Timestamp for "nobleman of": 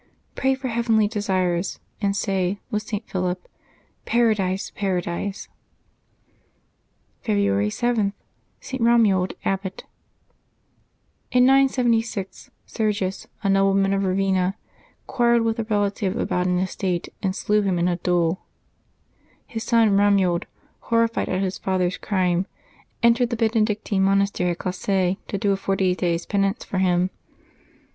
13.51-14.01